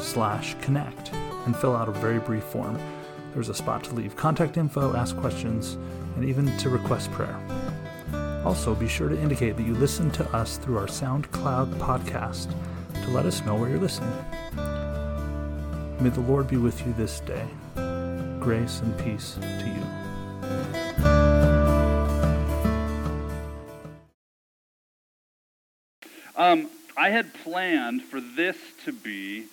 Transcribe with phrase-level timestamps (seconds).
[0.00, 1.12] slash connect
[1.46, 2.78] and fill out a very brief form.
[3.34, 5.76] There's a spot to leave contact info, ask questions,
[6.16, 7.38] and even to request prayer.
[8.44, 12.54] Also, be sure to indicate that you listen to us through our SoundCloud podcast
[13.02, 14.12] to let us know where you're listening.
[16.00, 17.46] May the Lord be with you this day.
[18.38, 19.82] Grace and peace to you.
[26.36, 29.46] Um, I had planned for this to be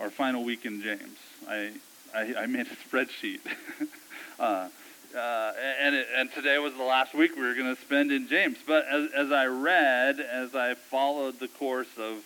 [0.00, 1.18] our final week in James.
[1.48, 1.70] I,
[2.14, 3.40] I, I made a spreadsheet.
[4.38, 4.68] uh,
[5.16, 8.28] uh, and, it, and today was the last week we were going to spend in
[8.28, 8.58] James.
[8.66, 12.22] But as, as I read, as I followed the course of,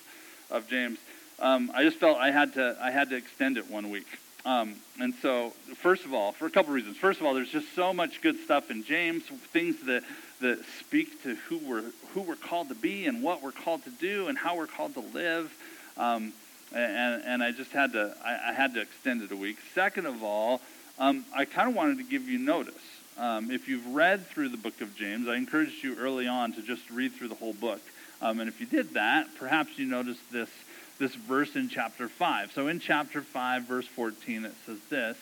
[0.51, 0.99] of James,
[1.39, 4.07] um, I just felt I had to, I had to extend it one week.
[4.45, 6.97] Um, and so, first of all, for a couple reasons.
[6.97, 10.03] First of all, there's just so much good stuff in James, things that,
[10.41, 11.85] that speak to who we're,
[12.15, 14.95] who we're called to be and what we're called to do and how we're called
[14.95, 15.55] to live.
[15.97, 16.33] Um,
[16.73, 19.59] and, and I just had to I, I, had to extend it a week.
[19.75, 20.61] Second of all,
[20.99, 22.75] um, I kind of wanted to give you notice.
[23.19, 26.63] Um, if you've read through the book of James, I encouraged you early on to
[26.63, 27.81] just read through the whole book.
[28.23, 30.51] Um, and if you did that, perhaps you noticed this
[30.99, 32.53] this verse in chapter five.
[32.53, 35.17] So in chapter five, verse fourteen, it says this: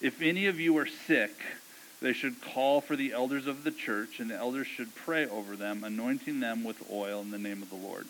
[0.00, 1.32] If any of you are sick,
[2.00, 5.56] they should call for the elders of the church, and the elders should pray over
[5.56, 8.06] them, anointing them with oil in the name of the Lord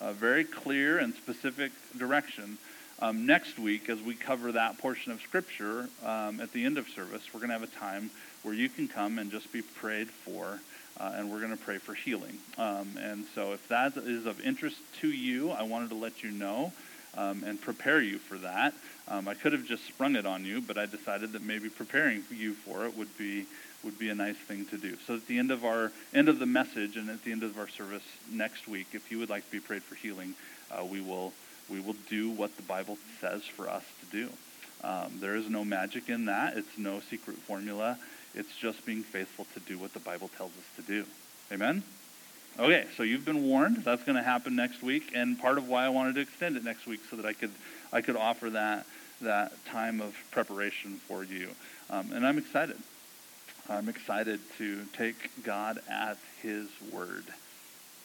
[0.00, 2.58] a very clear and specific direction.
[3.00, 6.88] Um, next week, as we cover that portion of Scripture um, at the end of
[6.88, 8.10] service, we're going to have a time
[8.42, 10.60] where you can come and just be prayed for,
[10.98, 12.38] uh, and we're going to pray for healing.
[12.56, 16.32] Um, and so, if that is of interest to you, I wanted to let you
[16.32, 16.72] know
[17.16, 18.74] um, and prepare you for that.
[19.06, 22.24] Um, I could have just sprung it on you, but I decided that maybe preparing
[22.30, 23.46] you for it would be
[23.84, 24.96] would be a nice thing to do.
[25.06, 27.58] So at the end of our end of the message and at the end of
[27.58, 30.34] our service next week, if you would like to be prayed for healing,
[30.70, 31.32] uh, we will
[31.70, 34.30] we will do what the Bible says for us to do.
[34.82, 36.56] Um, there is no magic in that.
[36.56, 37.98] It's no secret formula.
[38.34, 41.04] It's just being faithful to do what the Bible tells us to do.
[41.52, 41.82] Amen.
[42.58, 43.84] Okay, so you've been warned.
[43.84, 46.64] That's going to happen next week, and part of why I wanted to extend it
[46.64, 47.52] next week so that I could
[47.92, 48.86] I could offer that
[49.20, 51.50] that time of preparation for you.
[51.90, 52.76] Um, and I'm excited.
[53.70, 57.24] I'm excited to take God at His word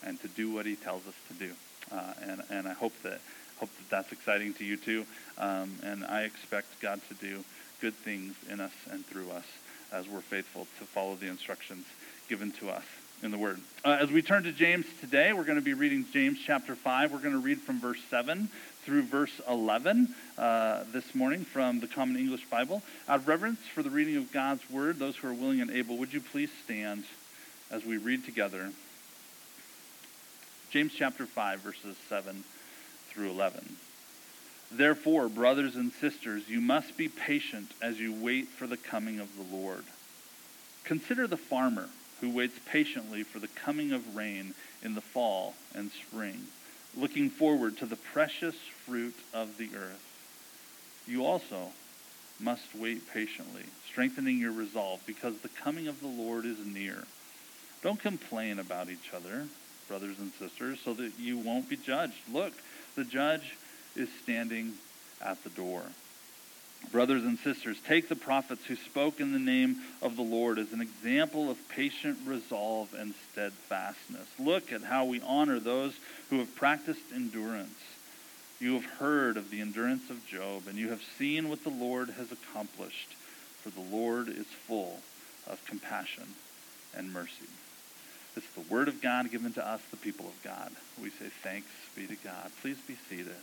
[0.05, 1.53] and to do what He tells us to do.
[1.89, 3.21] Uh, and, and I hope that,
[3.59, 5.05] hope that that's exciting to you too.
[5.37, 7.45] Um, and I expect God to do
[7.79, 9.45] good things in us and through us
[9.93, 11.85] as we're faithful to follow the instructions
[12.27, 12.83] given to us
[13.21, 13.61] in the Word.
[13.85, 17.13] Uh, as we turn to James today, we're going to be reading James chapter 5.
[17.13, 18.49] We're going to read from verse 7
[18.85, 22.81] through verse 11 uh, this morning from the Common English Bible.
[23.07, 25.97] Out of reverence for the reading of God's Word, those who are willing and able,
[25.97, 27.03] would you please stand
[27.71, 28.71] as we read together
[30.73, 32.43] James chapter 5, verses 7
[33.09, 33.75] through 11.
[34.71, 39.29] Therefore, brothers and sisters, you must be patient as you wait for the coming of
[39.37, 39.83] the Lord.
[40.83, 41.89] Consider the farmer
[42.21, 46.47] who waits patiently for the coming of rain in the fall and spring,
[46.97, 48.55] looking forward to the precious
[48.85, 50.03] fruit of the earth.
[51.07, 51.71] You also
[52.39, 57.03] must wait patiently, strengthening your resolve, because the coming of the Lord is near.
[57.81, 59.47] Don't complain about each other,
[59.87, 62.15] brothers and sisters, so that you won't be judged.
[62.31, 62.53] Look,
[62.95, 63.55] the judge
[63.95, 64.73] is standing
[65.21, 65.83] at the door.
[66.91, 70.73] Brothers and sisters, take the prophets who spoke in the name of the Lord as
[70.73, 74.27] an example of patient resolve and steadfastness.
[74.37, 75.93] Look at how we honor those
[76.29, 77.79] who have practiced endurance.
[78.63, 82.11] You have heard of the endurance of Job, and you have seen what the Lord
[82.11, 83.09] has accomplished,
[83.61, 85.01] for the Lord is full
[85.45, 86.23] of compassion
[86.95, 87.49] and mercy.
[88.37, 90.71] It's the word of God given to us, the people of God.
[91.01, 92.51] We say thanks be to God.
[92.61, 93.35] Please be seated.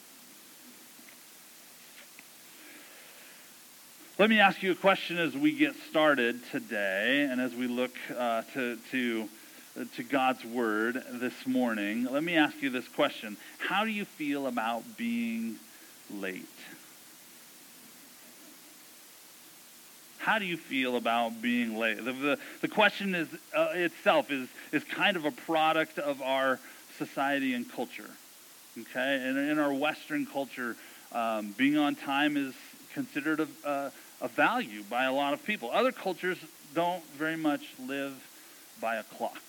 [4.19, 7.93] Let me ask you a question as we get started today and as we look
[8.17, 9.29] uh, to, to,
[9.97, 12.05] to God's Word this morning.
[12.05, 15.57] Let me ask you this question How do you feel about being
[16.13, 16.47] late?
[20.19, 21.97] How do you feel about being late?
[22.05, 26.59] The, the, the question is, uh, itself is, is kind of a product of our
[26.99, 28.11] society and culture.
[28.79, 29.23] Okay?
[29.25, 30.77] And in our Western culture,
[31.13, 32.55] Um, being on time is
[32.95, 35.69] considered a, a, a value by a lot of people.
[35.73, 36.39] Other cultures
[36.73, 38.15] don't very much live
[38.81, 39.43] by a clock.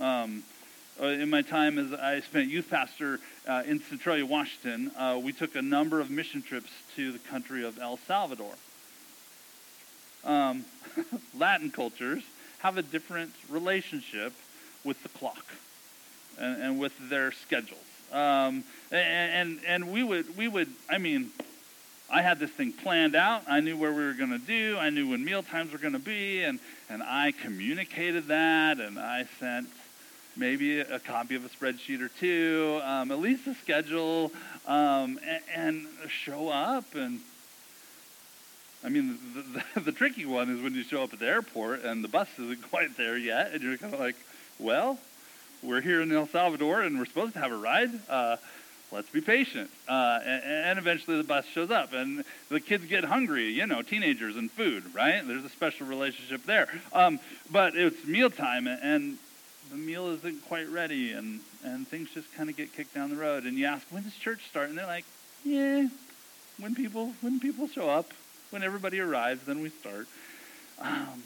[0.00, 0.42] Um,
[1.00, 5.32] uh, in my time as I spent youth pastor uh, in Centralia, Washington, uh, we
[5.32, 8.52] took a number of mission trips to the country of El Salvador.
[10.24, 10.64] Um,
[11.38, 12.22] Latin cultures
[12.58, 14.32] have a different relationship
[14.84, 15.46] with the clock
[16.38, 17.80] and, and with their schedules.
[18.12, 21.30] Um, and, and, and we would we would I mean
[22.10, 23.44] I had this thing planned out.
[23.48, 24.76] I knew where we were going to do.
[24.78, 26.58] I knew when meal times were going to be, and
[26.88, 29.68] and I communicated that, and I sent
[30.36, 34.32] maybe a copy of a spreadsheet or two, um, at least a schedule,
[34.66, 36.94] um, and, and, show up.
[36.94, 37.20] And
[38.84, 41.84] I mean, the, the, the, tricky one is when you show up at the airport
[41.84, 44.16] and the bus isn't quite there yet, and you're kind of like,
[44.58, 44.98] well,
[45.62, 47.90] we're here in El Salvador and we're supposed to have a ride.
[48.08, 48.36] Uh,
[48.92, 49.70] let's be patient.
[49.88, 53.82] Uh, and, and, eventually the bus shows up, and the kids get hungry, you know,
[53.82, 55.26] teenagers and food, right?
[55.26, 56.68] There's a special relationship there.
[56.92, 57.20] Um,
[57.50, 59.18] but it's mealtime, and
[59.70, 63.16] the meal isn't quite ready, and, and things just kind of get kicked down the
[63.16, 63.44] road.
[63.44, 64.68] And you ask, when does church start?
[64.68, 65.04] And they're like,
[65.44, 65.88] yeah,
[66.58, 68.12] when people, when people show up,
[68.50, 70.06] when everybody arrives, then we start.
[70.80, 71.22] Um,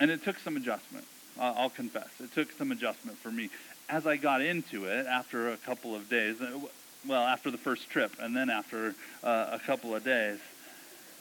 [0.00, 1.04] and it took some adjustment.
[1.40, 2.08] I'll confess.
[2.20, 3.50] It took some adjustment for me
[3.88, 6.58] as I got into it after a couple of days, uh,
[7.06, 8.94] well, after the first trip, and then after
[9.24, 10.38] uh, a couple of days,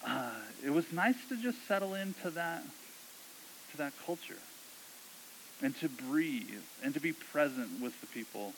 [0.06, 0.32] uh,
[0.66, 2.64] it was nice to just settle into that
[3.72, 4.40] to that culture
[5.62, 8.54] and to breathe and to be present with the people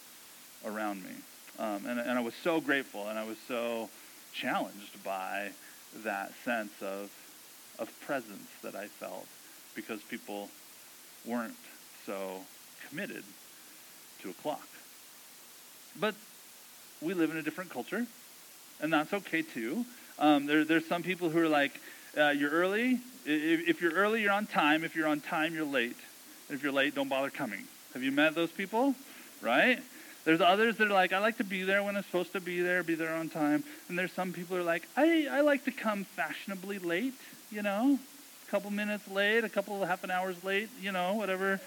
[0.65, 1.11] around me.
[1.57, 3.89] Um, and, and I was so grateful and I was so
[4.33, 5.49] challenged by
[6.03, 7.09] that sense of,
[7.79, 9.27] of presence that I felt
[9.75, 10.49] because people
[11.25, 11.55] weren't
[12.05, 12.41] so
[12.87, 13.23] committed
[14.23, 14.67] to o'clock.
[15.99, 16.15] But
[17.01, 18.05] we live in a different culture,
[18.81, 19.85] and that's okay too.
[20.17, 21.79] Um, there, there's some people who are like,
[22.17, 22.99] uh, you're early.
[23.25, 24.83] If, if, you're early, you're on time.
[24.83, 25.95] If you're on time, you're late.
[26.49, 27.63] If you're late, don't bother coming.
[27.93, 28.95] Have you met those people?
[29.41, 29.79] Right?
[30.25, 32.61] There's others that are like, I like to be there when I'm supposed to be
[32.61, 33.63] there, be there on time.
[33.87, 37.13] And there's some people who are like, I, I like to come fashionably late,
[37.51, 37.97] you know,
[38.47, 41.61] a couple minutes late, a couple half an hours late, you know, whatever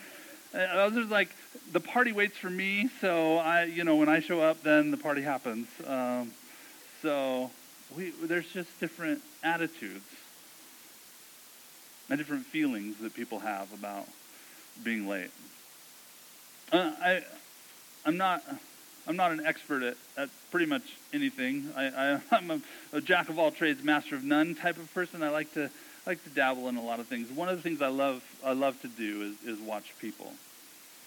[0.54, 1.30] others like
[1.72, 4.96] the party waits for me, so I, you know, when I show up, then the
[4.96, 5.68] party happens.
[5.86, 6.32] Um,
[7.00, 7.50] so
[7.96, 10.04] we, there's just different attitudes
[12.08, 14.06] and different feelings that people have about
[14.82, 15.30] being late.
[16.72, 17.22] Uh, I,
[18.04, 18.42] I'm not.
[19.04, 20.82] I'm not an expert at, at pretty much
[21.12, 21.72] anything.
[21.76, 22.50] I, am
[22.92, 25.24] a, a, jack of all trades, master of none type of person.
[25.24, 25.70] I like to
[26.06, 27.30] I like to dabble in a lot of things.
[27.30, 30.32] One of the things I love I love to do is, is watch people.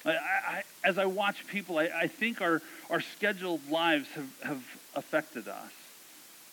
[0.05, 4.63] I, I, as I watch people, I, I think our, our scheduled lives have, have
[4.93, 5.71] affected us,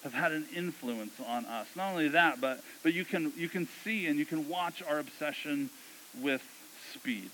[0.04, 1.66] have had an influence on us.
[1.76, 4.98] Not only that, but, but you, can, you can see and you can watch our
[4.98, 5.68] obsession
[6.20, 6.42] with
[6.94, 7.30] speed,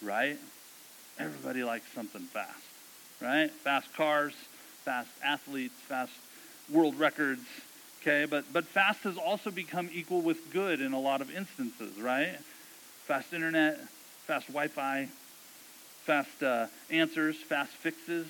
[0.00, 0.38] right?
[1.18, 2.62] Everybody likes something fast,
[3.20, 3.50] right?
[3.50, 4.34] Fast cars,
[4.84, 6.12] fast athletes, fast
[6.70, 7.44] world records,
[8.04, 8.26] okay?
[8.26, 12.36] But, but fast has also become equal with good in a lot of instances, right?
[13.06, 13.78] Fast internet,
[14.26, 15.08] fast Wi Fi,
[16.04, 18.26] fast uh, answers, fast fixes,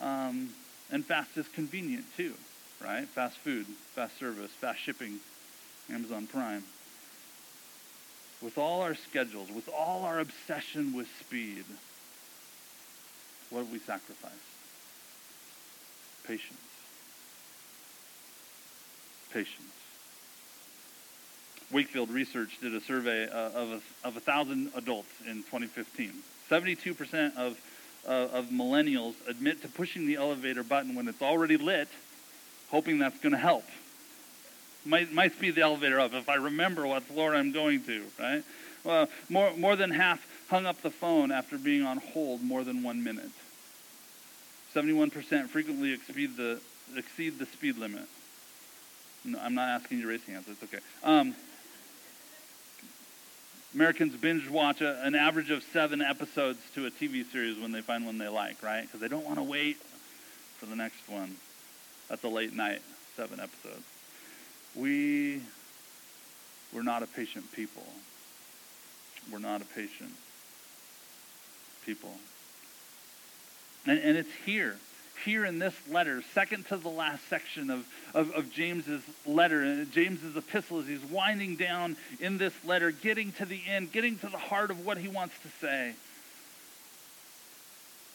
[0.00, 0.50] um,
[0.90, 2.34] and fast is convenient too,
[2.82, 3.06] right?
[3.08, 5.20] Fast food, fast service, fast shipping,
[5.90, 6.64] Amazon Prime.
[8.42, 11.64] With all our schedules, with all our obsession with speed,
[13.48, 14.34] what have we sacrificed?
[16.26, 16.75] Patience.
[19.36, 19.60] Patience.
[21.70, 26.10] Wakefield Research did a survey uh, of, a, of 1,000 adults in 2015.
[26.50, 27.60] 72% of,
[28.08, 31.88] uh, of millennials admit to pushing the elevator button when it's already lit,
[32.70, 33.64] hoping that's going to help.
[34.86, 38.42] Might, might speed the elevator up if I remember what floor I'm going to, right?
[38.84, 42.82] Well, more, more than half hung up the phone after being on hold more than
[42.82, 43.32] one minute.
[44.74, 46.58] 71% frequently exceed the,
[46.96, 48.08] exceed the speed limit.
[49.26, 50.46] No, I'm not asking you to raise hands.
[50.48, 50.78] It's okay.
[51.02, 51.34] Um,
[53.74, 57.80] Americans binge watch a, an average of seven episodes to a TV series when they
[57.80, 58.82] find one they like, right?
[58.82, 59.76] Because they don't want to wait
[60.58, 61.36] for the next one.
[62.08, 62.80] That's a late night,
[63.16, 63.84] seven episodes.
[64.74, 65.42] We,
[66.72, 67.86] we're not a patient people.
[69.30, 70.12] We're not a patient
[71.84, 72.12] people.
[73.86, 74.76] And, and it's here
[75.24, 79.90] here in this letter, second to the last section of, of, of James's letter, and
[79.92, 84.28] James's epistle, as he's winding down in this letter, getting to the end, getting to
[84.28, 85.94] the heart of what he wants to say.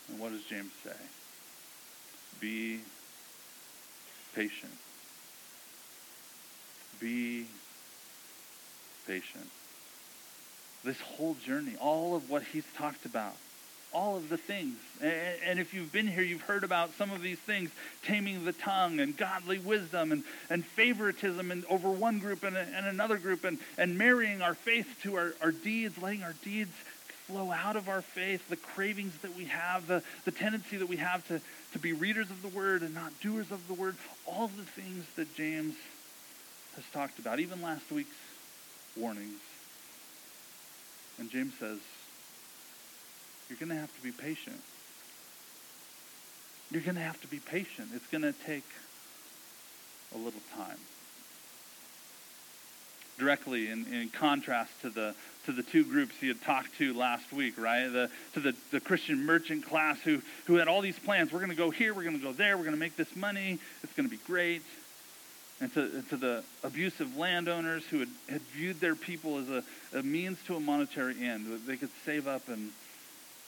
[0.09, 0.95] And what does James say?
[2.39, 2.79] Be
[4.35, 4.71] patient.
[6.99, 7.45] Be
[9.07, 9.49] patient.
[10.83, 13.35] This whole journey, all of what he's talked about,
[13.93, 14.77] all of the things.
[15.01, 17.71] And if you've been here, you've heard about some of these things
[18.03, 22.85] taming the tongue and godly wisdom and, and favoritism and over one group and, and
[22.85, 26.73] another group and, and marrying our faith to our, our deeds, letting our deeds
[27.27, 30.97] flow out of our faith, the cravings that we have, the, the tendency that we
[30.97, 31.41] have to,
[31.73, 33.95] to be readers of the word and not doers of the word,
[34.25, 35.75] all the things that James
[36.75, 38.09] has talked about, even last week's
[38.97, 39.39] warnings.
[41.19, 41.79] And James says,
[43.51, 44.61] you're going to have to be patient.
[46.71, 47.89] You're going to have to be patient.
[47.93, 48.63] It's going to take
[50.15, 50.77] a little time.
[53.19, 55.13] Directly in, in contrast to the
[55.45, 57.87] to the two groups he had talked to last week, right?
[57.87, 61.31] The, to the, the Christian merchant class who, who had all these plans.
[61.31, 63.15] We're going to go here, we're going to go there, we're going to make this
[63.15, 64.61] money, it's going to be great.
[65.59, 69.63] And to, to the abusive landowners who had, had viewed their people as a,
[69.97, 71.47] a means to a monetary end.
[71.65, 72.71] They could save up and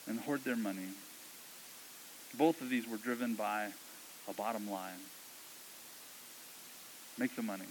[0.06, 0.88] and hoard their money.
[2.36, 3.68] Both of these were driven by
[4.28, 5.00] a bottom line
[7.18, 7.66] make the money,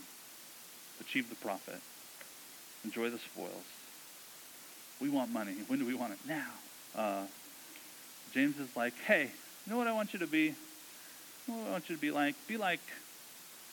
[1.02, 1.80] achieve the profit,
[2.84, 3.52] enjoy the spoils.
[5.02, 5.56] We want money.
[5.68, 6.20] When do we want it?
[6.28, 6.52] Now.
[6.96, 7.24] Uh,
[8.34, 10.46] James is like, hey, you know what I want you to be?
[10.46, 10.54] You
[11.48, 12.36] know what I want you to be like?
[12.48, 12.80] Be like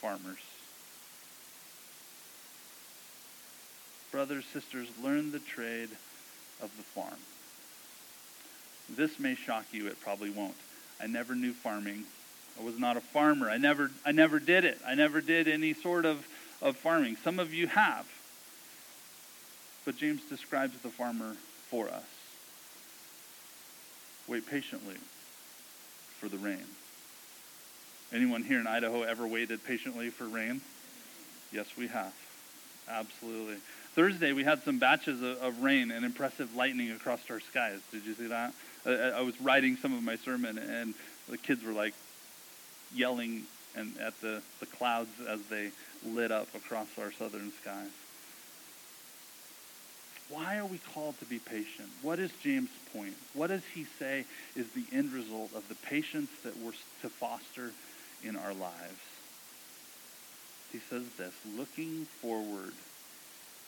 [0.01, 0.39] farmers.
[4.11, 5.91] Brothers, sisters, learn the trade
[6.61, 7.15] of the farm.
[8.97, 10.57] This may shock you, it probably won't.
[11.01, 12.05] I never knew farming.
[12.59, 13.49] I was not a farmer.
[13.49, 14.79] I never, I never did it.
[14.87, 16.27] I never did any sort of,
[16.61, 17.17] of farming.
[17.23, 18.07] Some of you have.
[19.85, 21.37] But James describes the farmer
[21.69, 22.05] for us.
[24.29, 24.97] Wait patiently
[26.19, 26.65] for the rain.
[28.13, 30.61] Anyone here in Idaho ever waited patiently for rain?
[31.53, 32.13] Yes, we have.
[32.89, 33.57] Absolutely.
[33.95, 37.81] Thursday, we had some batches of, of rain and impressive lightning across our skies.
[37.91, 38.53] Did you see that?
[38.87, 40.95] I, was writing some of my sermon, and
[41.29, 41.95] the kids were like
[42.95, 43.45] yelling
[43.77, 45.71] and at the, the clouds as they
[46.05, 47.91] lit up across our southern skies.
[50.29, 51.89] Why are we called to be patient?
[52.03, 53.15] What is James' point?
[53.35, 56.73] What does he say is the end result of the patience that we're
[57.03, 57.73] to foster
[58.23, 59.01] in our lives?
[60.73, 62.73] He says this looking forward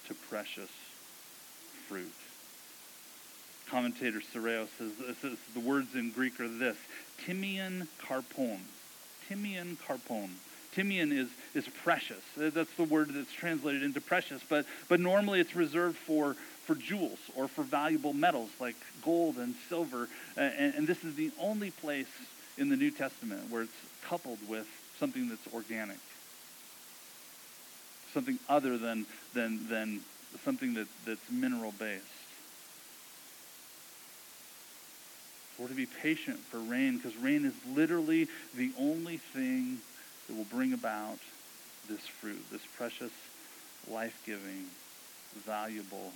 [0.06, 0.70] to precious
[1.88, 2.12] fruit
[3.72, 6.76] commentator Soreo says, says the words in Greek are this
[7.26, 8.58] Timian karpon.
[9.28, 10.28] Timian karpon.
[10.76, 12.22] Timian is, is precious.
[12.38, 16.34] Uh, that's the word that's translated into precious, but, but normally it's reserved for,
[16.66, 20.08] for jewels or for valuable metals like gold and silver.
[20.36, 22.08] Uh, and, and this is the only place
[22.58, 23.72] in the New Testament where it's
[24.04, 24.66] coupled with
[24.98, 25.98] something that's organic,
[28.12, 30.00] something other than, than, than
[30.44, 32.04] something that, that's mineral based.
[35.58, 39.78] We're to be patient for rain because rain is literally the only thing
[40.26, 41.18] that will bring about
[41.88, 43.12] this fruit, this precious,
[43.88, 44.66] life giving,
[45.46, 46.12] valuable,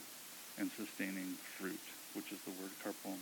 [0.58, 1.80] and sustaining fruit,
[2.14, 3.16] which is the word karpon.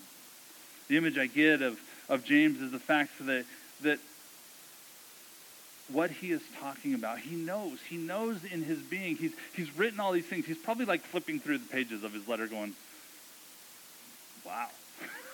[0.88, 3.44] The image I get of, of James is the fact that,
[3.82, 3.98] that
[5.88, 7.78] what he is talking about, he knows.
[7.88, 9.16] He knows in his being.
[9.16, 10.46] He's, he's written all these things.
[10.46, 12.74] He's probably like flipping through the pages of his letter going,
[14.44, 14.68] wow.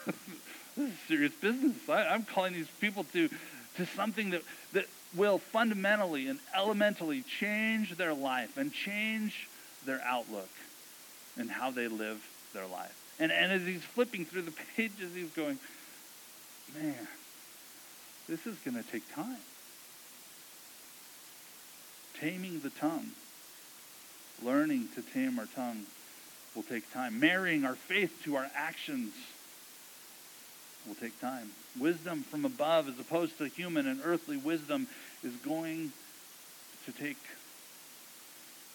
[0.81, 1.77] This is serious business.
[1.91, 3.29] I, I'm calling these people to,
[3.77, 4.41] to something that,
[4.73, 9.47] that will fundamentally and elementally change their life and change
[9.85, 10.49] their outlook
[11.37, 12.97] and how they live their life.
[13.21, 15.59] And, and as he's flipping through the pages, he's going,
[16.75, 17.09] man,
[18.27, 19.37] this is going to take time.
[22.19, 23.11] Taming the tongue,
[24.43, 25.83] learning to tame our tongue
[26.55, 27.21] will take time.
[27.21, 29.13] Marrying our faith to our actions
[30.87, 31.51] will take time.
[31.79, 34.87] Wisdom from above, as opposed to human and earthly wisdom,
[35.23, 35.93] is going
[36.87, 37.19] to take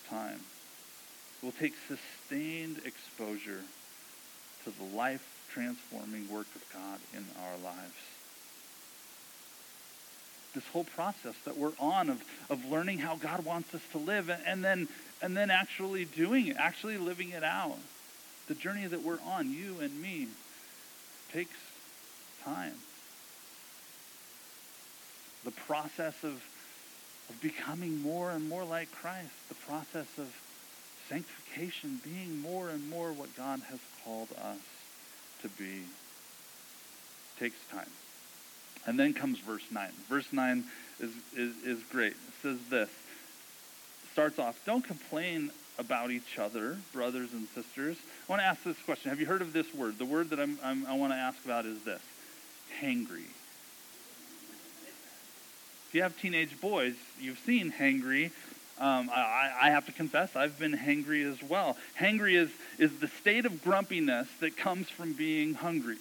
[0.10, 0.40] time.
[1.42, 3.62] It will take sustained exposure
[4.64, 7.94] to the life transforming work of God in our lives.
[10.54, 14.30] This whole process that we're on of, of learning how God wants us to live
[14.30, 14.88] and, and then
[15.22, 17.78] and then actually doing it, actually living it out.
[18.48, 20.28] The journey that we're on, you and me,
[21.32, 21.56] takes
[22.46, 22.76] time.
[25.44, 26.44] The process of,
[27.30, 30.34] of becoming more and more like Christ, the process of
[31.10, 34.58] sanctification, being more and more what God has called us
[35.42, 35.82] to be,
[37.40, 37.90] takes time.
[38.88, 39.90] And then comes verse 9.
[40.10, 40.64] Verse 9
[41.00, 42.14] is, is, is great.
[42.14, 42.90] It says this
[44.12, 47.98] starts off, don't complain about each other, brothers and sisters.
[47.98, 49.10] I want to ask this question.
[49.10, 49.98] Have you heard of this word?
[49.98, 52.02] The word that I'm, I'm, i want to ask about is this
[52.82, 53.28] hangry.
[55.88, 58.32] If you have teenage boys, you've seen hangry.
[58.78, 61.78] Um, I, I, have to confess, I've been hangry as well.
[61.98, 65.96] Hangry is, is the state of grumpiness that comes from being hungry.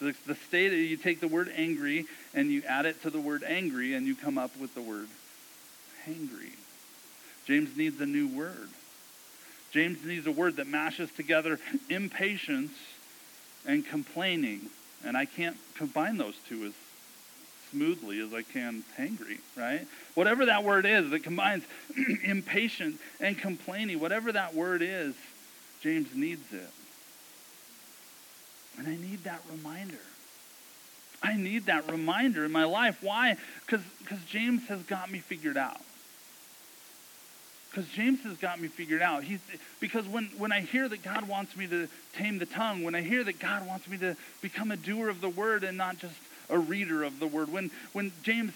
[0.00, 3.44] The, the state, you take the word angry and you add it to the word
[3.44, 5.08] angry, and you come up with the word
[6.04, 6.52] hangry.
[7.46, 8.68] James needs a new word.
[9.70, 11.58] James needs a word that mashes together
[11.88, 12.72] impatience
[13.66, 14.68] and complaining.
[15.04, 16.72] And I can't combine those two as
[17.70, 19.86] smoothly as I can hangry, right?
[20.14, 21.64] Whatever that word is that combines
[22.24, 25.14] impatient and complaining, whatever that word is,
[25.82, 26.70] James needs it.
[28.78, 29.98] And I need that reminder.
[31.22, 32.98] I need that reminder in my life.
[33.02, 33.36] Why?
[33.66, 33.82] Because
[34.28, 35.80] James has got me figured out
[37.78, 39.22] because James has got me figured out.
[39.22, 39.38] He's,
[39.78, 43.02] because when, when I hear that God wants me to tame the tongue, when I
[43.02, 46.16] hear that God wants me to become a doer of the word and not just
[46.50, 48.52] a reader of the word, when, when James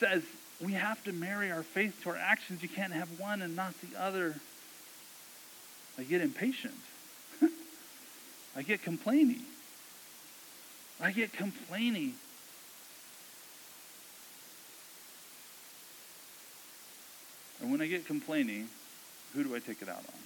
[0.00, 0.24] says
[0.60, 3.74] we have to marry our faith to our actions, you can't have one and not
[3.80, 4.34] the other,
[5.96, 6.74] I get impatient.
[8.56, 9.42] I get complaining.
[11.00, 12.14] I get complaining.
[17.64, 18.68] And when I get complaining,
[19.32, 20.20] who do I take it out on?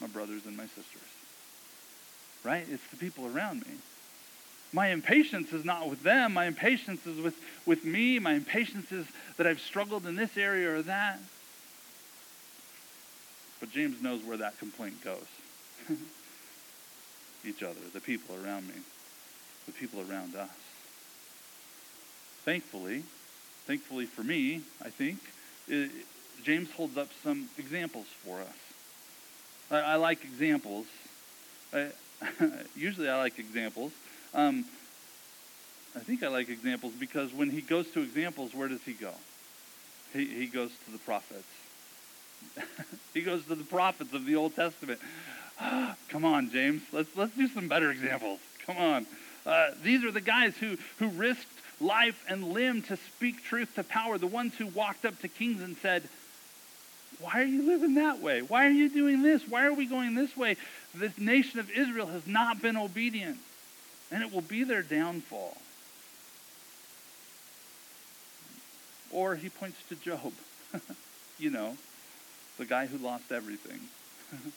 [0.00, 1.10] My brothers and my sisters.
[2.44, 2.64] Right?
[2.70, 3.74] It's the people around me.
[4.72, 6.34] My impatience is not with them.
[6.34, 7.34] My impatience is with,
[7.66, 8.20] with me.
[8.20, 11.18] My impatience is that I've struggled in this area or that.
[13.58, 15.26] But James knows where that complaint goes.
[17.44, 18.74] Each other, the people around me,
[19.66, 20.48] the people around us.
[22.44, 23.02] Thankfully,
[23.66, 25.18] thankfully for me, I think,
[25.68, 25.90] it,
[26.42, 28.56] James holds up some examples for us.
[29.70, 30.86] I, I like examples.
[31.72, 31.88] I,
[32.76, 33.92] usually I like examples.
[34.34, 34.64] Um,
[35.96, 39.12] I think I like examples because when he goes to examples, where does he go?
[40.12, 41.46] He, he goes to the prophets.
[43.14, 45.00] he goes to the prophets of the Old Testament.
[46.08, 46.82] Come on, James.
[46.92, 48.40] Let's, let's do some better examples.
[48.66, 49.06] Come on.
[49.46, 51.53] Uh, these are the guys who, who risked
[51.84, 55.62] life and limb to speak truth to power, the ones who walked up to kings
[55.62, 56.08] and said,
[57.20, 58.42] Why are you living that way?
[58.42, 59.46] Why are you doing this?
[59.48, 60.56] Why are we going this way?
[60.94, 63.38] This nation of Israel has not been obedient,
[64.10, 65.56] and it will be their downfall.
[69.10, 70.32] Or he points to Job,
[71.38, 71.76] you know,
[72.58, 73.80] the guy who lost everything.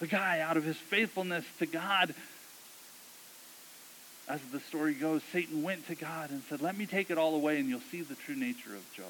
[0.00, 2.14] the guy, out of his faithfulness to God,
[4.30, 7.34] as the story goes, Satan went to God and said, Let me take it all
[7.34, 9.06] away, and you'll see the true nature of Job.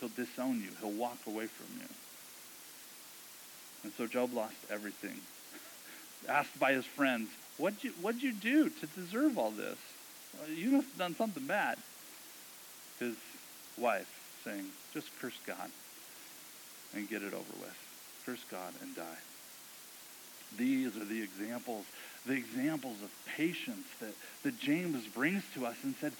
[0.00, 1.88] He'll disown you, he'll walk away from you.
[3.84, 5.20] And so Job lost everything.
[6.28, 7.28] Asked by his friends,
[7.58, 9.76] What'd you, what'd you do to deserve all this?
[10.48, 11.76] You must have done something bad.
[12.98, 13.16] His
[13.76, 14.08] wife
[14.44, 15.70] saying, Just curse God
[16.94, 17.76] and get it over with.
[18.24, 19.18] Curse God and die.
[20.56, 21.84] These are the examples
[22.26, 26.12] the examples of patience that, that James brings to us and said,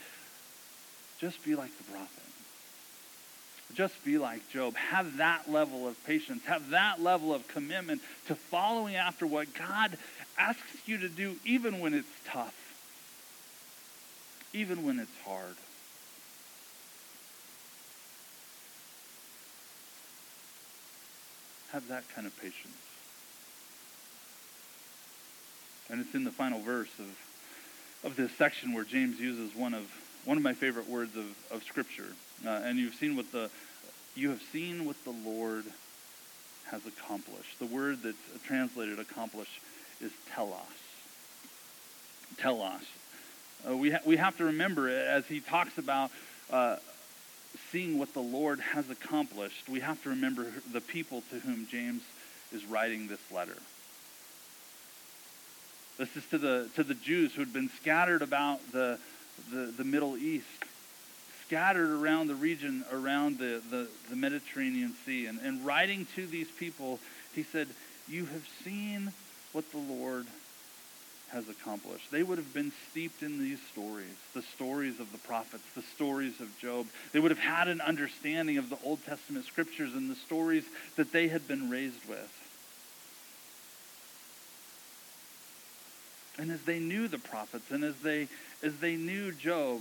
[1.20, 2.22] just be like the prophet.
[3.74, 4.76] Just be like Job.
[4.76, 6.44] Have that level of patience.
[6.46, 9.98] Have that level of commitment to following after what God
[10.38, 12.54] asks you to do, even when it's tough,
[14.54, 15.56] even when it's hard.
[21.72, 22.74] Have that kind of patience.
[25.90, 29.90] And it's in the final verse of, of this section where James uses one of,
[30.24, 32.12] one of my favorite words of, of Scripture.
[32.44, 33.50] Uh, and you've seen what the,
[34.14, 35.64] you have seen what the Lord
[36.70, 37.58] has accomplished.
[37.58, 39.48] The word that's translated accomplish
[40.00, 40.58] is telos.
[42.36, 42.82] Telos.
[43.68, 46.10] Uh, we, ha- we have to remember as he talks about
[46.50, 46.76] uh,
[47.72, 52.02] seeing what the Lord has accomplished, we have to remember the people to whom James
[52.52, 53.56] is writing this letter.
[55.98, 58.98] This is to the, to the Jews who had been scattered about the,
[59.52, 60.46] the, the Middle East,
[61.44, 65.26] scattered around the region around the, the, the Mediterranean Sea.
[65.26, 67.00] And, and writing to these people,
[67.34, 67.66] he said,
[68.08, 69.12] You have seen
[69.52, 70.26] what the Lord
[71.30, 72.10] has accomplished.
[72.12, 76.40] They would have been steeped in these stories, the stories of the prophets, the stories
[76.40, 76.86] of Job.
[77.12, 80.64] They would have had an understanding of the Old Testament scriptures and the stories
[80.96, 82.37] that they had been raised with.
[86.38, 88.28] And as they knew the prophets and as they
[88.62, 89.80] as they knew Job,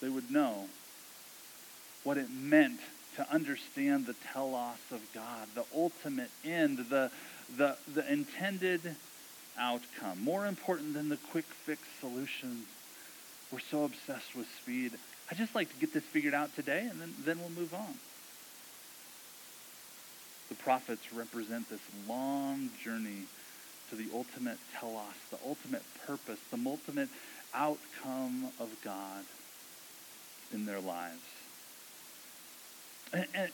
[0.00, 0.66] they would know
[2.04, 2.80] what it meant
[3.16, 7.10] to understand the telos of God, the ultimate end, the,
[7.56, 8.80] the, the intended
[9.58, 10.22] outcome.
[10.22, 12.64] More important than the quick fix solutions.
[13.50, 14.92] We're so obsessed with speed.
[15.30, 17.94] I just like to get this figured out today and then, then we'll move on.
[20.48, 23.24] The prophets represent this long journey
[23.90, 27.08] to the ultimate telos, the ultimate purpose, the ultimate
[27.54, 29.24] outcome of God
[30.52, 31.20] in their lives.
[33.12, 33.50] And, and,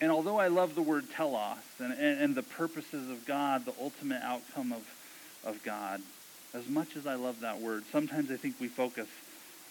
[0.00, 3.74] and although I love the word telos and, and, and, the purposes of God, the
[3.80, 4.86] ultimate outcome of,
[5.44, 6.02] of God,
[6.54, 9.08] as much as I love that word, sometimes I think we focus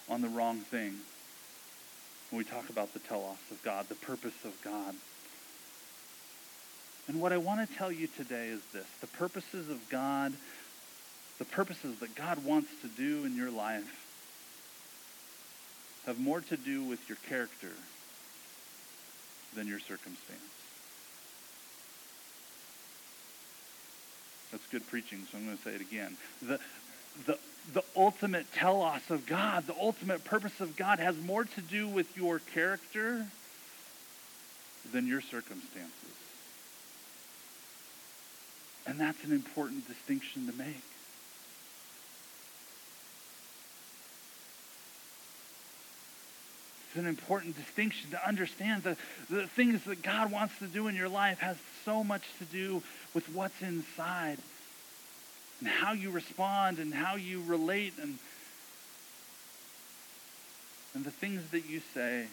[0.10, 0.96] on the wrong thing
[2.30, 4.96] when we talk about the telos of God, the purpose of God.
[7.12, 10.32] And what I want to tell you today is this the purposes of God,
[11.40, 14.08] the purposes that God wants to do in your life,
[16.06, 17.74] have more to do with your character
[19.54, 20.40] than your circumstance.
[24.54, 26.16] That's good preaching, so I'm going to say it again.
[26.42, 26.62] The,
[27.26, 27.38] the,
[27.74, 32.16] the ultimate telos of God, the ultimate purpose of God has more to do with
[32.16, 33.28] your character
[34.94, 36.21] than your circumstances.
[38.86, 40.84] And that's an important distinction to make.
[46.88, 48.98] It's an important distinction to understand that
[49.30, 52.84] the things that God wants to do in your life has so much to do
[53.14, 54.40] with what's inside
[55.60, 58.18] and how you respond and how you relate and
[60.94, 62.26] and the things that you say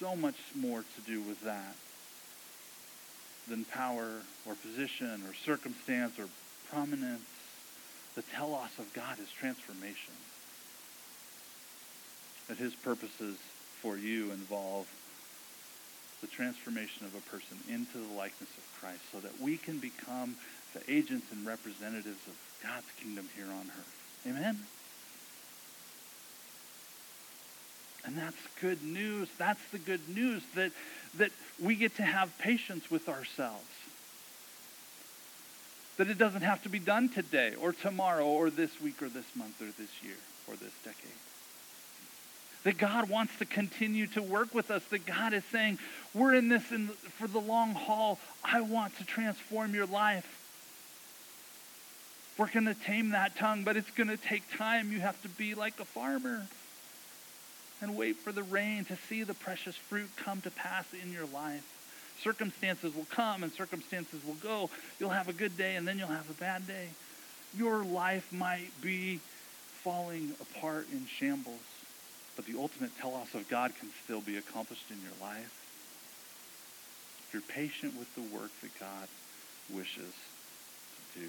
[0.00, 1.76] so much more to do with that
[3.48, 4.10] than power
[4.46, 6.26] or position or circumstance or
[6.70, 7.22] prominence.
[8.14, 10.14] The telos of God is transformation
[12.48, 13.36] that his purposes
[13.82, 14.88] for you involve
[16.20, 20.34] the transformation of a person into the likeness of Christ so that we can become
[20.72, 24.24] the agents and representatives of God's kingdom here on earth.
[24.26, 24.58] Amen?
[28.06, 29.28] And that's good news.
[29.36, 30.70] That's the good news that,
[31.18, 33.66] that we get to have patience with ourselves.
[35.98, 39.26] That it doesn't have to be done today or tomorrow or this week or this
[39.34, 40.16] month or this year
[40.46, 41.12] or this decade
[42.66, 45.78] that God wants to continue to work with us, that God is saying,
[46.12, 48.18] we're in this in, for the long haul.
[48.42, 50.26] I want to transform your life.
[52.36, 54.90] We're going to tame that tongue, but it's going to take time.
[54.90, 56.44] You have to be like a farmer
[57.80, 61.26] and wait for the rain to see the precious fruit come to pass in your
[61.26, 61.64] life.
[62.22, 64.70] Circumstances will come and circumstances will go.
[64.98, 66.88] You'll have a good day and then you'll have a bad day.
[67.56, 69.20] Your life might be
[69.82, 71.60] falling apart in shambles
[72.36, 75.50] but the ultimate telos of God can still be accomplished in your life.
[77.26, 79.08] If you're patient with the work that God
[79.74, 80.12] wishes
[81.14, 81.28] to do.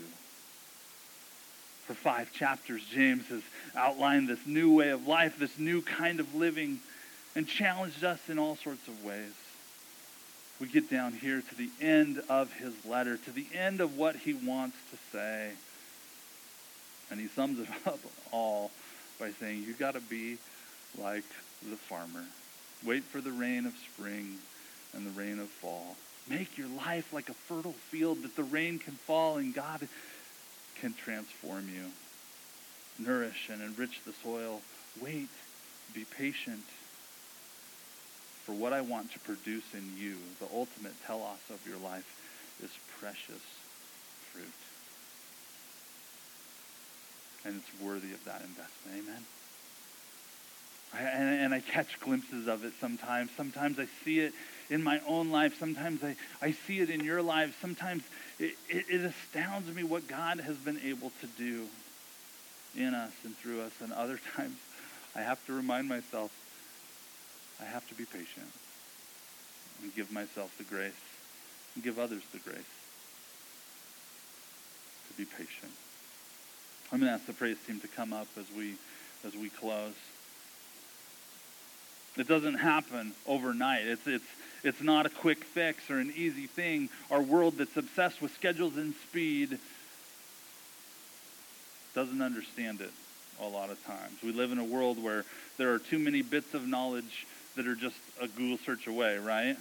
[1.88, 3.41] For five chapters, James has
[3.73, 6.82] outlined this new way of life, this new kind of living,
[7.34, 9.32] and challenged us in all sorts of ways.
[10.60, 14.17] We get down here to the end of his letter, to the end of what
[14.17, 15.52] he wants to say.
[17.10, 18.00] And he sums it up
[18.34, 18.69] all
[19.17, 20.39] by saying, you got to be
[21.02, 21.23] like
[21.69, 22.26] the farmer.
[22.84, 24.39] Wait for the rain of spring
[24.93, 25.95] and the rain of fall.
[26.30, 29.88] Make your life like a fertile field that the rain can fall and God
[30.82, 31.86] can transform you.
[33.00, 34.62] Nourish and enrich the soil.
[35.02, 35.30] Wait,
[35.94, 36.63] be patient
[38.44, 40.16] for what I want to produce in you.
[40.40, 42.06] The ultimate telos of your life
[42.63, 43.44] is precious
[44.32, 44.48] fruit.
[47.46, 49.04] And it's worthy of that investment.
[49.04, 49.24] Amen.
[50.98, 53.32] And, and I catch glimpses of it sometimes.
[53.36, 54.34] Sometimes I see it
[54.70, 55.60] in my own life.
[55.60, 57.54] Sometimes I, I see it in your lives.
[57.62, 58.04] Sometimes
[58.39, 61.65] it, it, astounds me what God has been able to do
[62.76, 63.71] in us and through us.
[63.82, 64.58] And other times
[65.15, 66.32] I have to remind myself
[67.60, 68.52] I have to be patient
[69.82, 70.91] and give myself the grace
[71.76, 72.58] and give others the grace
[75.10, 75.71] to be patient.
[76.91, 78.76] I'm going to ask the praise team to come up as we
[79.26, 79.95] as we close.
[82.15, 83.86] It doesn't happen overnight.
[83.86, 84.26] It's, it's,
[84.68, 86.90] it's not a quick fix or an easy thing.
[87.10, 89.58] Our world that's obsessed with schedules and speed
[91.96, 92.92] doesn't understand it
[93.42, 94.22] a lot of times.
[94.22, 95.24] We live in a world where
[95.58, 97.26] there are too many bits of knowledge
[97.56, 99.56] that are just a Google search away, right?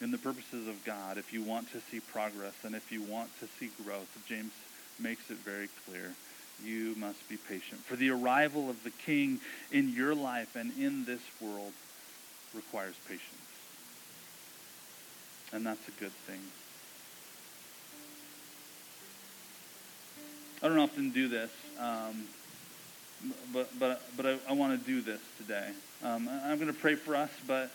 [0.00, 3.30] In the purposes of God, if you want to see progress and if you want
[3.38, 4.52] to see growth, James
[4.98, 6.12] makes it very clear
[6.64, 7.80] you must be patient.
[7.84, 9.40] For the arrival of the king
[9.72, 11.72] in your life and in this world
[12.54, 13.22] requires patience.
[15.52, 16.40] And that's a good thing.
[20.62, 22.26] I don't often do this, um,
[23.52, 25.70] but, but, but I, I want to do this today.
[26.04, 27.70] Um, I'm going to pray for us, but,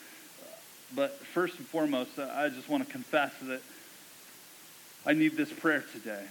[0.95, 3.61] but first and foremost, I just want to confess that
[5.05, 6.23] I need this prayer today.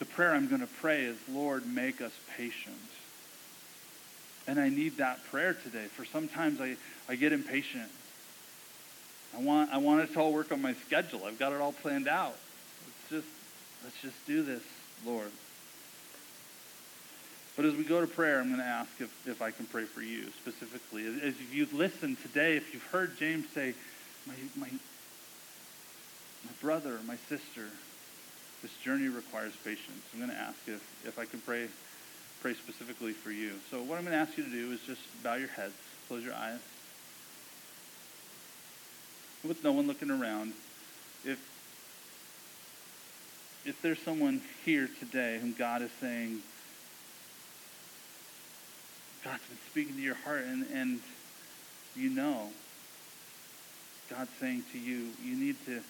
[0.00, 2.74] The prayer I'm going to pray is, Lord, make us patient.
[4.48, 5.84] And I need that prayer today.
[5.84, 7.90] For sometimes I, I get impatient.
[9.36, 11.24] I want, I want it to all work on my schedule.
[11.26, 12.34] I've got it all planned out.
[12.86, 13.34] Let's just,
[13.84, 14.62] let's just do this,
[15.06, 15.30] Lord.
[17.54, 19.84] But as we go to prayer, I'm going to ask if, if I can pray
[19.84, 21.06] for you specifically.
[21.22, 23.74] As you've listened today, if you've heard James say,
[24.26, 27.66] my, my, my brother, my sister,
[28.62, 30.02] this journey requires patience.
[30.12, 31.68] I'm going to ask if, if I can pray,
[32.42, 33.52] pray specifically for you.
[33.70, 35.74] So what I'm going to ask you to do is just bow your heads,
[36.08, 36.60] close your eyes.
[39.42, 40.52] With no one looking around,
[41.24, 41.38] if
[43.64, 46.42] if there's someone here today whom God is saying,
[49.22, 51.00] God's been speaking to your heart, and, and
[51.94, 52.48] you know,
[54.08, 55.82] God's saying to you, you need to,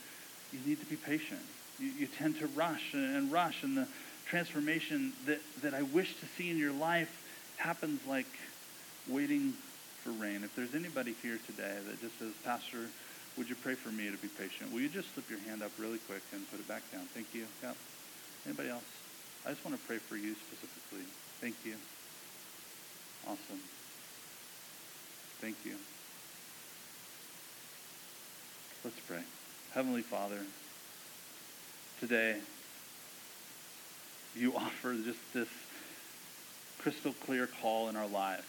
[0.52, 1.40] you need to be patient.
[1.80, 3.88] You, you tend to rush and, and rush, and the
[4.26, 7.08] transformation that, that I wish to see in your life
[7.56, 8.26] happens like
[9.08, 9.54] waiting
[10.04, 10.44] for rain.
[10.44, 12.90] If there's anybody here today that just says, Pastor,
[13.36, 14.72] would you pray for me to be patient?
[14.72, 17.08] Will you just slip your hand up really quick and put it back down?
[17.14, 17.46] Thank you.
[17.62, 17.76] Yep.
[18.46, 18.84] Anybody else?
[19.46, 21.06] I just want to pray for you specifically.
[21.40, 21.76] Thank you.
[23.26, 23.60] Awesome.
[25.40, 25.76] Thank you.
[28.84, 29.22] Let's pray.
[29.72, 30.46] Heavenly Father,
[32.00, 32.36] today
[34.34, 35.48] you offer just this
[36.78, 38.46] crystal clear call in our lives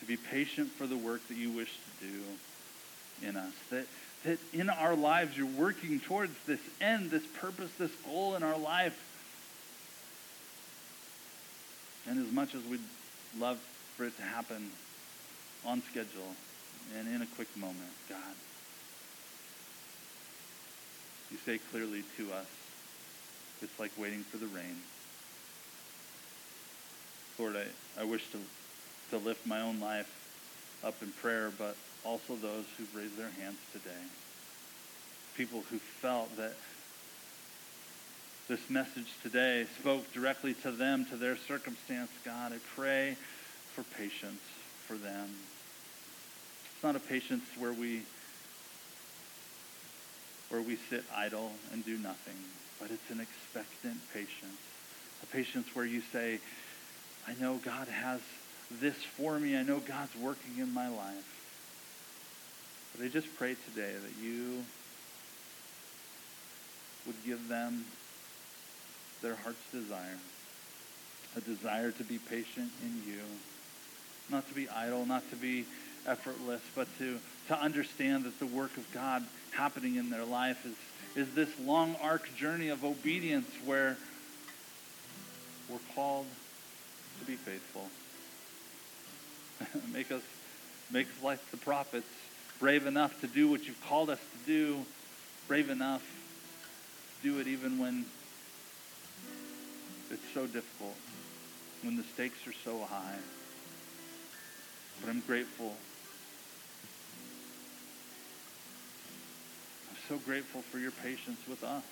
[0.00, 3.52] to be patient for the work that you wish to do in us.
[3.70, 3.86] That,
[4.24, 8.56] that in our lives you're working towards this end, this purpose, this goal in our
[8.56, 9.04] life.
[12.08, 12.80] And as much as we'd
[13.38, 13.58] love
[13.96, 14.70] for it to happen
[15.66, 16.34] on schedule
[16.96, 18.18] and in a quick moment, God.
[21.30, 22.46] You say clearly to us,
[23.60, 24.76] it's like waiting for the rain.
[27.38, 28.38] Lord, I, I wish to,
[29.10, 30.10] to lift my own life
[30.84, 34.02] up in prayer, but also those who've raised their hands today.
[35.36, 36.54] People who felt that
[38.48, 43.16] this message today spoke directly to them, to their circumstance, God, I pray
[43.74, 44.40] for patience
[44.86, 45.28] for them.
[46.74, 48.02] It's not a patience where we
[50.48, 52.36] where we sit idle and do nothing,
[52.80, 54.60] but it's an expectant patience.
[55.22, 56.38] A patience where you say,
[57.26, 58.20] I know God has
[58.80, 59.56] this for me.
[59.56, 61.38] I know God's working in my life.
[62.96, 64.64] But I just pray today that you
[67.06, 67.84] would give them
[69.22, 70.18] their heart's desire.
[71.36, 73.20] A desire to be patient in you.
[74.30, 75.64] Not to be idle, not to be
[76.06, 81.26] effortless, but to, to understand that the work of God happening in their life is,
[81.28, 83.96] is this long arc journey of obedience where
[85.68, 86.26] we're called
[87.20, 87.88] to be faithful.
[89.92, 90.22] make us
[90.90, 92.08] make us like the prophets,
[92.60, 94.84] brave enough to do what you've called us to do,
[95.46, 96.02] brave enough
[97.22, 98.06] to do it even when
[100.10, 100.94] it's so difficult
[101.82, 103.18] when the stakes are so high.
[105.00, 105.76] But I'm grateful.
[110.08, 111.82] So grateful for your patience with us.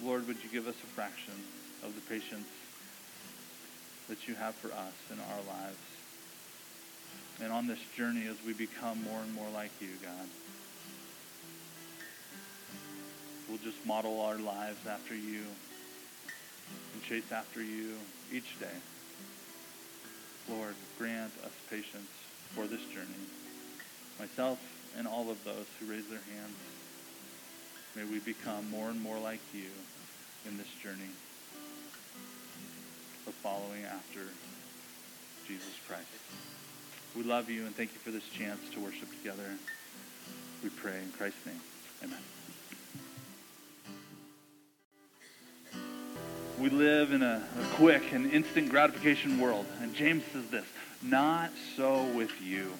[0.00, 1.34] Lord, would you give us a fraction
[1.82, 2.46] of the patience
[4.08, 5.76] that you have for us in our lives?
[7.42, 10.28] And on this journey as we become more and more like you, God,
[13.48, 15.42] we'll just model our lives after you
[16.92, 17.94] and chase after you
[18.32, 18.78] each day.
[20.48, 22.12] Lord, grant us patience
[22.54, 23.26] for this journey.
[24.20, 24.60] Myself
[24.96, 26.56] and all of those who raise their hands,
[27.94, 29.70] may we become more and more like you
[30.46, 31.10] in this journey
[33.26, 34.20] of following after
[35.46, 36.06] Jesus Christ.
[37.16, 39.54] We love you and thank you for this chance to worship together.
[40.62, 41.60] We pray in Christ's name.
[42.04, 42.20] Amen.
[46.58, 49.66] we live in a, a, quick and instant gratification world.
[49.80, 50.64] And James says this
[51.02, 52.72] not so with you.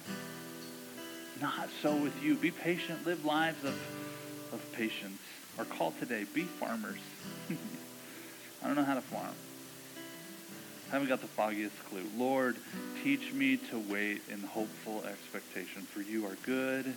[1.41, 2.35] Not so with you.
[2.35, 3.75] Be patient, live lives of,
[4.53, 5.21] of patience.
[5.59, 7.01] Our call today, be farmers.
[8.63, 9.35] I don't know how to farm.
[10.89, 12.05] I haven't got the foggiest clue.
[12.17, 12.57] Lord,
[13.03, 16.95] teach me to wait in hopeful expectation, for you are good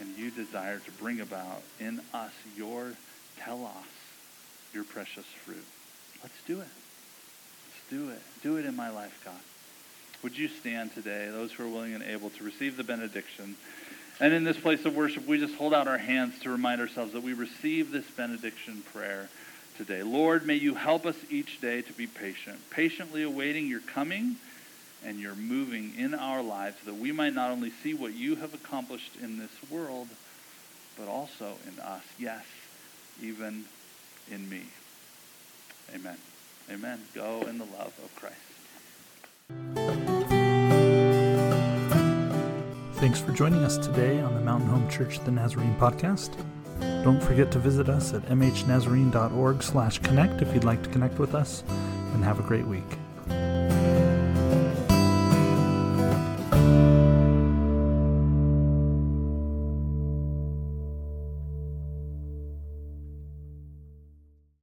[0.00, 2.92] and you desire to bring about in us your
[3.42, 3.72] telos,
[4.72, 5.64] your precious fruit.
[6.22, 6.68] Let's do it.
[6.68, 8.22] Let's do it.
[8.42, 9.40] Do it in my life, God.
[10.22, 13.56] Would you stand today, those who are willing and able to receive the benediction?
[14.18, 17.12] And in this place of worship, we just hold out our hands to remind ourselves
[17.12, 19.28] that we receive this benediction prayer
[19.76, 20.02] today.
[20.02, 24.36] Lord, may you help us each day to be patient, patiently awaiting your coming
[25.04, 28.54] and your moving in our lives, that we might not only see what you have
[28.54, 30.08] accomplished in this world,
[30.98, 32.02] but also in us.
[32.18, 32.44] Yes,
[33.22, 33.66] even
[34.30, 34.62] in me.
[35.94, 36.16] Amen.
[36.70, 37.00] Amen.
[37.14, 38.55] Go in the love of Christ.
[42.96, 46.34] Thanks for joining us today on the Mountain Home Church the Nazarene podcast.
[47.04, 51.34] Don't forget to visit us at mhnazarene.org slash connect if you'd like to connect with
[51.34, 51.62] us,
[52.14, 52.98] and have a great week.